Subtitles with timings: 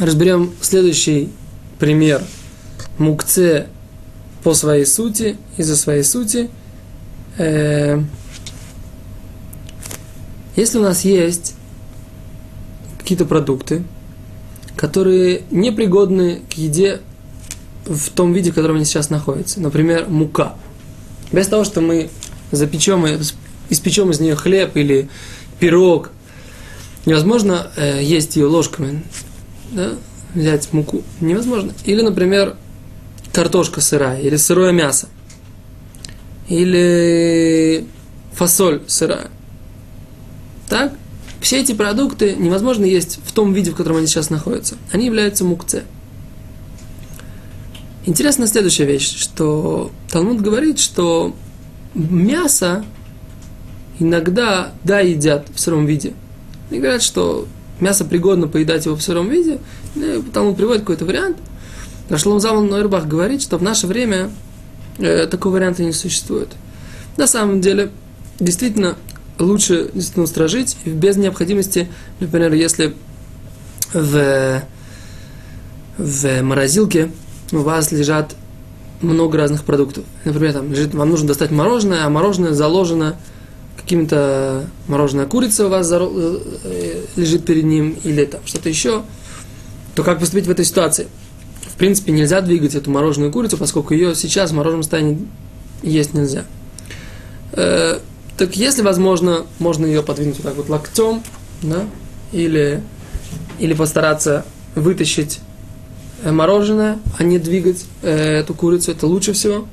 [0.00, 1.30] разберем следующий
[1.78, 2.22] пример
[2.98, 3.68] мукце
[4.42, 6.50] по своей сути, из-за своей сути.
[7.38, 8.02] Э,
[10.56, 11.54] если у нас есть
[12.98, 13.84] какие-то продукты,
[14.76, 17.00] которые непригодны к еде
[17.84, 19.60] в том виде, в котором они сейчас находятся.
[19.60, 20.54] Например, мука.
[21.32, 22.10] Без того, что мы
[22.50, 23.06] запечем,
[23.68, 25.08] испечем из нее хлеб или
[25.58, 26.10] пирог,
[27.04, 29.02] невозможно э, есть ее ложками.
[29.70, 29.94] Да?
[30.34, 31.72] Взять муку невозможно.
[31.84, 32.56] Или, например,
[33.32, 35.08] картошка сырая, или сырое мясо,
[36.48, 37.86] или
[38.32, 39.28] фасоль сырая.
[40.68, 40.92] Так?
[41.40, 44.76] Все эти продукты невозможно есть в том виде, в котором они сейчас находятся.
[44.92, 45.84] Они являются мукце.
[48.04, 51.34] Интересна следующая вещь, что Талмуд говорит, что
[51.94, 52.84] мясо
[53.98, 56.14] иногда, да, едят в сыром виде.
[56.70, 57.46] И говорят, что
[57.80, 59.58] мясо пригодно поедать его в сыром виде.
[60.32, 61.36] Талмуд приводит какой-то вариант.
[62.08, 64.30] Рашлом Залман Нойрбах говорит, что в наше время
[64.98, 66.48] э, такого варианта не существует.
[67.16, 67.90] На самом деле,
[68.40, 68.96] действительно,
[69.38, 72.94] лучше действительно устражить без необходимости, например, если
[73.92, 74.62] в,
[75.98, 77.10] в морозилке
[77.52, 78.34] у вас лежат
[79.00, 80.04] много разных продуктов.
[80.24, 83.16] Например, там лежит, вам нужно достать мороженое, а мороженое заложено
[83.80, 89.02] каким-то мороженая курица у вас э, лежит перед ним или там что-то еще,
[89.94, 91.08] то как поступить в этой ситуации?
[91.62, 95.26] В принципе, нельзя двигать эту мороженую курицу, поскольку ее сейчас в мороженом состоянии
[95.82, 96.44] есть нельзя.
[97.52, 97.98] Э,
[98.36, 101.22] так если возможно, можно ее подвинуть вот так вот локтем,
[101.62, 101.84] да,
[102.32, 102.82] или,
[103.58, 105.40] или постараться вытащить
[106.22, 109.66] э, мороженое, а не двигать э, эту курицу, это лучше всего.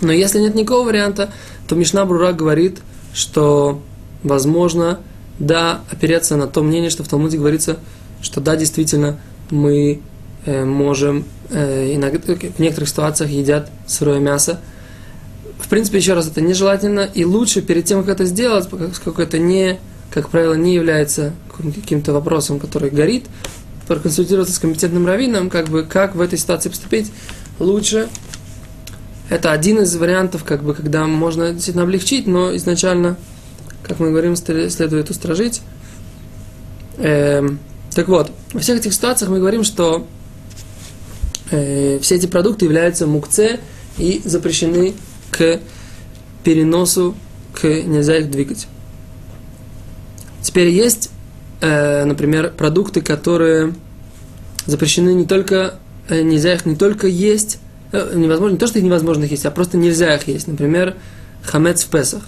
[0.00, 1.30] Но если нет никакого варианта,
[1.72, 2.80] то Мишна Брура говорит,
[3.14, 3.80] что
[4.22, 5.00] возможно,
[5.38, 7.78] да, опереться на то мнение, что в Талмуде говорится,
[8.20, 10.02] что да, действительно, мы
[10.44, 14.60] э, можем, э, иногда, в некоторых ситуациях едят сырое мясо,
[15.58, 19.38] в принципе, еще раз, это нежелательно, и лучше перед тем, как это сделать, поскольку это
[19.38, 19.78] не,
[20.10, 23.24] как правило, не является каким-то вопросом, который горит,
[23.88, 27.10] проконсультироваться с компетентным раввином, как бы, как в этой ситуации поступить,
[27.58, 28.10] лучше.
[29.32, 33.16] Это один из вариантов, как бы, когда можно действительно облегчить, но изначально,
[33.82, 35.62] как мы говорим, следует устражить.
[36.98, 37.58] Эм,
[37.94, 40.06] так вот, во всех этих ситуациях мы говорим, что
[41.50, 43.60] э, все эти продукты являются мукце
[43.96, 44.92] и запрещены
[45.30, 45.60] к
[46.44, 47.14] переносу,
[47.54, 48.66] к нельзя их двигать.
[50.42, 51.08] Теперь есть,
[51.62, 53.72] э, например, продукты, которые
[54.66, 55.78] запрещены не только,
[56.10, 57.60] э, нельзя их не только есть,
[57.92, 60.46] невозможно, не то, что их невозможно есть, а просто нельзя их есть.
[60.46, 60.94] Например,
[61.42, 62.22] хамец в Песах.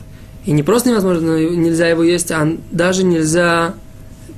[0.44, 3.74] И не просто невозможно, нельзя его есть, а даже нельзя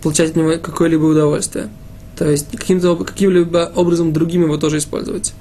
[0.03, 1.69] получать от него какое-либо удовольствие.
[2.17, 5.35] То есть каким-то, каким-либо образом другим его тоже использовать.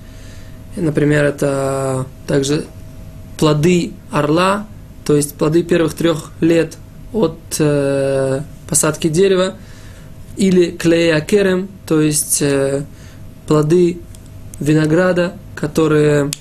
[0.76, 2.66] Например, это также
[3.38, 4.68] плоды орла,
[5.06, 6.78] то есть плоды первых трех лет
[7.14, 9.56] от э, посадки дерева,
[10.36, 12.84] или клея керем, то есть э,
[13.48, 14.00] плоды
[14.60, 16.32] винограда, которые,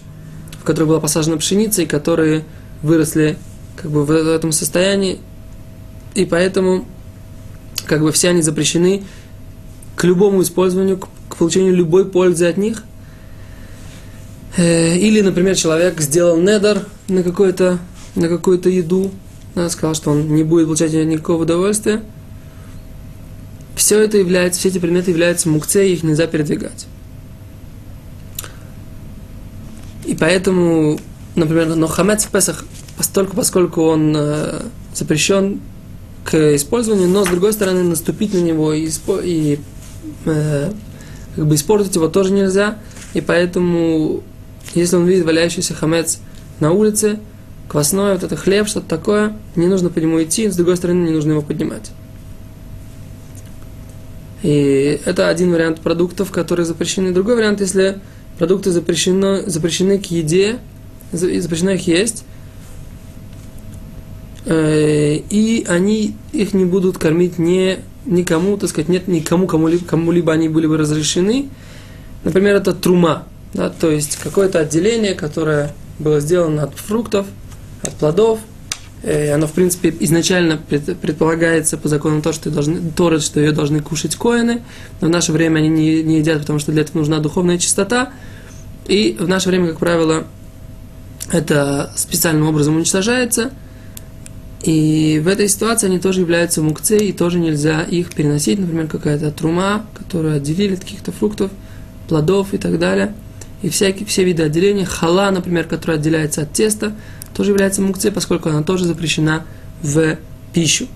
[0.60, 2.44] в которых была посажена пшеница, и которые
[2.82, 3.38] выросли
[3.76, 5.18] как бы в этом состоянии,
[6.14, 6.86] и поэтому
[7.86, 9.02] как бы все они запрещены
[9.96, 12.84] к любому использованию, к получению любой пользы от них–
[14.56, 17.78] Э, или, например, человек сделал недер на, какую-то,
[18.14, 19.10] на какую-то еду,
[19.68, 22.02] сказал, что он не будет получать никакого удовольствия.
[23.76, 26.86] Все это является, все эти предметы являются мукце, их нельзя передвигать.
[30.14, 31.00] И поэтому,
[31.34, 32.64] например, но хамец в Песах,
[32.96, 34.62] постольку, поскольку он э,
[34.94, 35.60] запрещен
[36.22, 38.88] к использованию, но с другой стороны наступить на него и,
[39.24, 39.58] и
[40.24, 40.72] э,
[41.34, 42.78] как бы испортить его тоже нельзя,
[43.12, 44.22] и поэтому
[44.76, 46.20] если он видит валяющийся хамец
[46.60, 47.18] на улице,
[47.68, 51.12] квасное, вот это хлеб, что-то такое, не нужно по нему идти, с другой стороны, не
[51.12, 51.90] нужно его поднимать.
[54.44, 57.12] И это один вариант продуктов, которые запрещены.
[57.12, 58.00] Другой вариант, если
[58.38, 60.58] продукты запрещено, запрещены к еде,
[61.12, 62.24] запрещено их есть,
[64.44, 70.34] э, и они их не будут кормить не, никому, так сказать, нет никому, кому-либо, кому-либо
[70.34, 71.48] они были бы разрешены.
[72.22, 73.24] Например, это трума.
[73.54, 77.26] Да, то есть какое-то отделение, которое было сделано от фруктов,
[77.80, 78.40] от плодов.
[79.04, 83.80] Э, оно, в принципе, изначально предполагается по закону то, что, должны, Торы, что ее должны
[83.80, 84.62] кушать коины,
[85.02, 88.12] но в наше время они не, не едят, потому что для этого нужна духовная чистота.
[88.86, 90.24] И в наше время, как правило,
[91.30, 93.50] это специальным образом уничтожается.
[94.62, 98.58] И в этой ситуации они тоже являются мукце, и тоже нельзя их переносить.
[98.58, 101.50] Например, какая-то трума, которую отделили от каких-то фруктов,
[102.08, 103.14] плодов и так далее.
[103.60, 104.86] И всякие, все виды отделения.
[104.86, 106.94] Хала, например, которая отделяется от теста,
[107.34, 109.44] тоже является мукце, поскольку она тоже запрещена
[109.82, 110.16] в
[110.52, 110.86] пищу.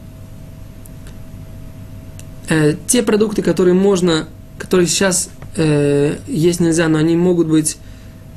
[2.48, 7.78] Э, те продукты, которые можно, которые сейчас э, есть нельзя, но они могут быть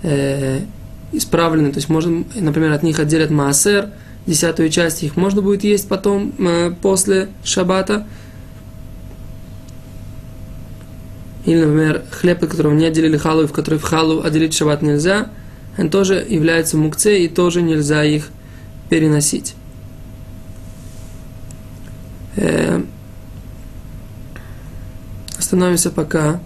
[0.04, 0.62] э,
[1.12, 3.90] исправлены, то есть можно, например, от них отделят маасер,
[4.26, 8.08] десятую часть, их можно будет есть потом, э, после шаббата.
[11.46, 14.82] Или, например, хлеб, от которого не отделили халу, и в который в халу отделить шаббат
[14.82, 15.30] нельзя,
[15.78, 18.30] они тоже являются мукце, и тоже нельзя их
[18.90, 19.56] переносить.
[22.36, 22.82] Э,
[25.38, 26.40] остановимся пока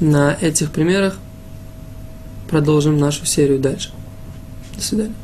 [0.00, 1.18] на этих примерах.
[2.48, 3.90] Продолжим нашу серию дальше.
[4.76, 5.14] До свидания.